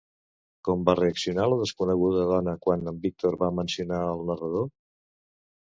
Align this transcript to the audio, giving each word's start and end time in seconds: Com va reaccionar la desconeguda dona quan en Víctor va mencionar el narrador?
Com 0.67 0.85
va 0.87 0.95
reaccionar 0.99 1.45
la 1.51 1.59
desconeguda 1.59 2.25
dona 2.33 2.57
quan 2.65 2.89
en 2.95 2.99
Víctor 3.05 3.39
va 3.45 3.53
mencionar 3.61 4.03
el 4.17 4.27
narrador? 4.33 4.69